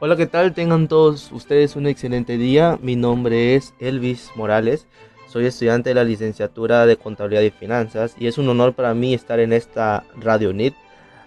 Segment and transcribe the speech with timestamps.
[0.00, 0.54] Hola, ¿qué tal?
[0.54, 2.80] Tengan todos ustedes un excelente día.
[2.82, 4.88] Mi nombre es Elvis Morales.
[5.28, 9.14] Soy estudiante de la licenciatura de Contabilidad y Finanzas y es un honor para mí
[9.14, 10.74] estar en esta Radio NIT,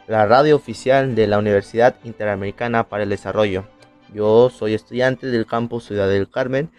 [0.07, 3.63] la radio oficial de la Universidad Interamericana para el Desarrollo.
[4.13, 6.70] Yo soy estudiante del campus Ciudad del Carmen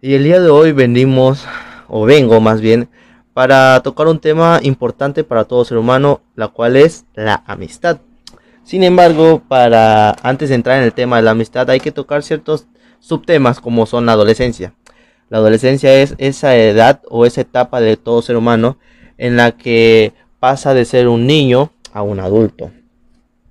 [0.00, 1.44] y el día de hoy venimos,
[1.88, 2.88] o vengo más bien,
[3.34, 7.98] para tocar un tema importante para todo ser humano, la cual es la amistad.
[8.66, 12.24] Sin embargo, para antes de entrar en el tema de la amistad hay que tocar
[12.24, 12.66] ciertos
[12.98, 14.74] subtemas como son la adolescencia.
[15.28, 18.76] La adolescencia es esa edad o esa etapa de todo ser humano
[19.18, 22.72] en la que pasa de ser un niño a un adulto.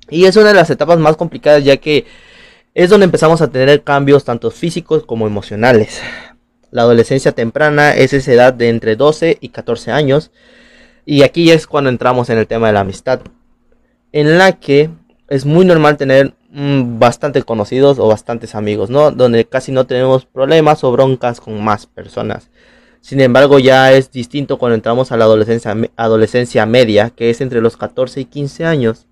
[0.09, 2.05] Y es una de las etapas más complicadas ya que
[2.73, 6.01] es donde empezamos a tener cambios tanto físicos como emocionales.
[6.71, 10.31] La adolescencia temprana es esa edad de entre 12 y 14 años.
[11.05, 13.21] Y aquí es cuando entramos en el tema de la amistad.
[14.11, 14.89] En la que
[15.27, 19.11] es muy normal tener mm, bastantes conocidos o bastantes amigos, ¿no?
[19.11, 22.49] Donde casi no tenemos problemas o broncas con más personas.
[23.01, 27.61] Sin embargo, ya es distinto cuando entramos a la adolescencia, adolescencia media, que es entre
[27.61, 29.07] los 14 y 15 años.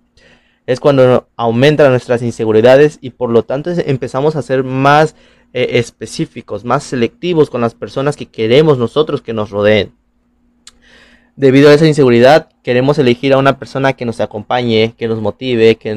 [0.66, 5.14] Es cuando aumentan nuestras inseguridades y por lo tanto empezamos a ser más
[5.52, 9.92] eh, específicos, más selectivos con las personas que queremos nosotros que nos rodeen.
[11.36, 15.74] Debido a esa inseguridad, queremos elegir a una persona que nos acompañe, que nos motive,
[15.76, 15.90] que,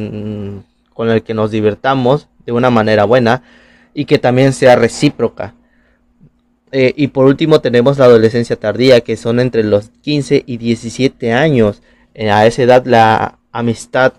[0.93, 3.43] con el que nos divertamos de una manera buena
[3.93, 5.53] y que también sea recíproca.
[6.71, 11.31] Eh, y por último tenemos la adolescencia tardía, que son entre los 15 y 17
[11.33, 11.83] años.
[12.15, 14.13] Eh, a esa edad la amistad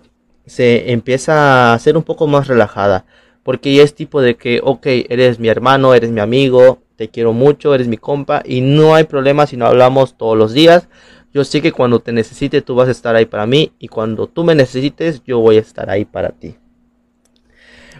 [0.45, 3.05] se empieza a ser un poco más relajada,
[3.43, 7.31] porque ya es tipo de que, ok, eres mi hermano, eres mi amigo, te quiero
[7.31, 10.89] mucho, eres mi compa y no hay problema si no hablamos todos los días.
[11.33, 14.27] Yo sé que cuando te necesite tú vas a estar ahí para mí y cuando
[14.27, 16.57] tú me necesites yo voy a estar ahí para ti.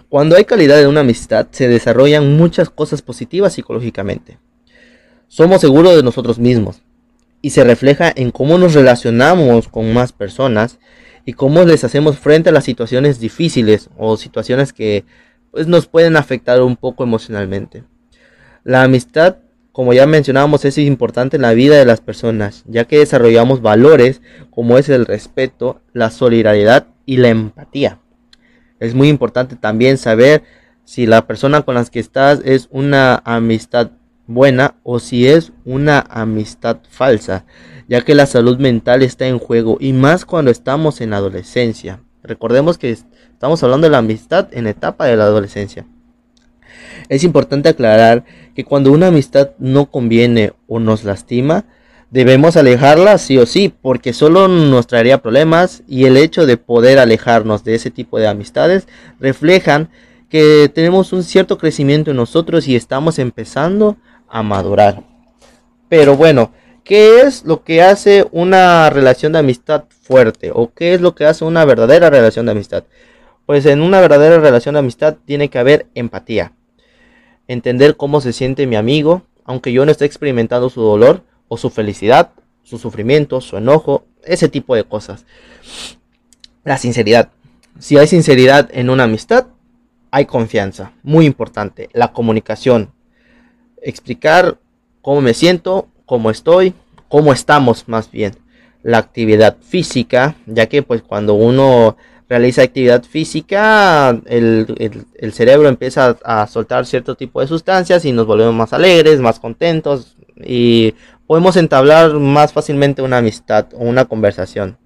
[0.09, 4.37] Cuando hay calidad en una amistad se desarrollan muchas cosas positivas psicológicamente.
[5.29, 6.81] Somos seguros de nosotros mismos
[7.41, 10.77] y se refleja en cómo nos relacionamos con más personas
[11.23, 15.05] y cómo les hacemos frente a las situaciones difíciles o situaciones que
[15.51, 17.85] pues, nos pueden afectar un poco emocionalmente.
[18.69, 19.37] La amistad,
[19.71, 24.21] como ya mencionábamos, es importante en la vida de las personas, ya que desarrollamos valores
[24.51, 27.97] como es el respeto, la solidaridad y la empatía.
[28.79, 30.43] Es muy importante también saber
[30.85, 33.89] si la persona con la que estás es una amistad
[34.27, 37.45] buena o si es una amistad falsa,
[37.87, 42.03] ya que la salud mental está en juego y más cuando estamos en la adolescencia.
[42.21, 45.87] Recordemos que estamos hablando de la amistad en etapa de la adolescencia.
[47.09, 51.65] Es importante aclarar que cuando una amistad no conviene o nos lastima,
[52.11, 56.99] debemos alejarla sí o sí, porque solo nos traería problemas y el hecho de poder
[56.99, 58.87] alejarnos de ese tipo de amistades
[59.19, 59.89] reflejan
[60.29, 63.97] que tenemos un cierto crecimiento en nosotros y estamos empezando
[64.27, 65.03] a madurar.
[65.87, 66.51] Pero bueno,
[66.83, 70.51] ¿qué es lo que hace una relación de amistad fuerte?
[70.53, 72.83] ¿O qué es lo que hace una verdadera relación de amistad?
[73.45, 76.53] Pues en una verdadera relación de amistad tiene que haber empatía
[77.49, 81.71] entender cómo se siente mi amigo, aunque yo no esté experimentando su dolor o su
[81.71, 82.31] felicidad,
[82.63, 85.25] su sufrimiento, su enojo, ese tipo de cosas.
[86.63, 87.31] La sinceridad.
[87.79, 89.47] Si hay sinceridad en una amistad,
[90.11, 90.93] hay confianza.
[91.01, 91.89] Muy importante.
[91.91, 92.91] La comunicación.
[93.81, 94.59] Explicar
[95.01, 96.75] cómo me siento, cómo estoy,
[97.07, 98.37] cómo estamos más bien.
[98.83, 101.97] La actividad física, ya que pues cuando uno
[102.29, 108.53] realiza actividad física, el, cerebro empieza a, soltar cierto tipo de sustancias y nos volvemos
[108.53, 110.93] más alegres, más contentos y
[111.25, 114.77] podemos entablar más fácilmente una amistad o una conversación.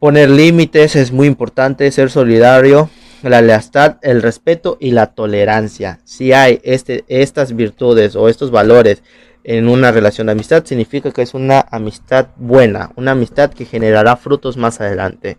[0.00, 2.90] Poner límites es muy importante, ser solidario,
[3.22, 6.00] la lealtad, el respeto y la tolerancia.
[6.04, 9.02] Si hay este, estas virtudes o estos valores
[9.44, 14.16] en una relación de amistad, significa que es una amistad buena, una amistad que generará
[14.16, 15.38] frutos más adelante.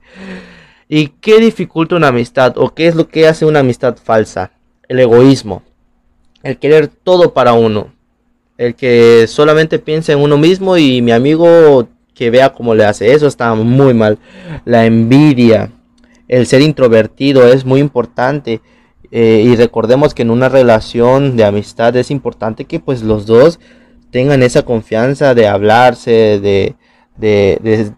[0.89, 4.51] ¿Y qué dificulta una amistad o qué es lo que hace una amistad falsa?
[4.87, 5.63] El egoísmo,
[6.43, 7.93] el querer todo para uno,
[8.57, 13.13] el que solamente piensa en uno mismo y mi amigo que vea cómo le hace
[13.13, 14.17] eso está muy mal.
[14.63, 15.71] La envidia,
[16.27, 18.61] el ser introvertido es muy importante.
[19.11, 23.59] Eh, y recordemos que en una relación de amistad es importante que pues los dos
[24.11, 26.75] tengan esa confianza de hablarse, de,
[27.17, 27.91] de,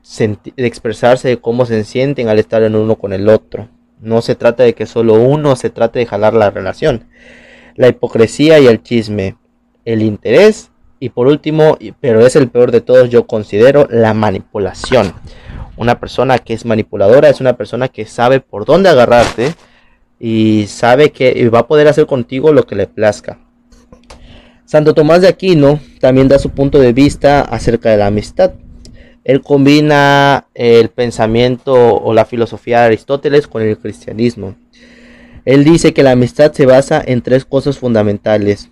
[0.57, 3.69] expresarse de cómo se sienten al estar en uno con el otro.
[3.99, 7.07] No se trata de que solo uno se trate de jalar la relación.
[7.75, 9.37] La hipocresía y el chisme,
[9.85, 15.13] el interés y por último, pero es el peor de todos, yo considero la manipulación.
[15.77, 19.53] Una persona que es manipuladora es una persona que sabe por dónde agarrarte
[20.19, 23.39] y sabe que va a poder hacer contigo lo que le plazca.
[24.65, 28.51] Santo Tomás de Aquino también da su punto de vista acerca de la amistad.
[29.23, 34.55] Él combina el pensamiento o la filosofía de Aristóteles con el cristianismo.
[35.45, 38.69] Él dice que la amistad se basa en tres cosas fundamentales.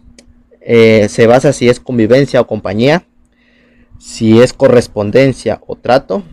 [0.61, 3.05] Eh, se basa si es convivencia o compañía,
[3.99, 6.23] si es correspondencia o trato,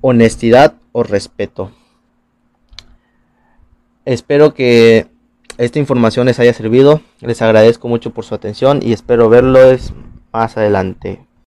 [0.00, 1.72] honestidad o respeto.
[4.04, 5.08] Espero que
[5.58, 7.00] esta información les haya servido.
[7.20, 9.92] Les agradezco mucho por su atención y espero verlos
[10.32, 11.25] más adelante.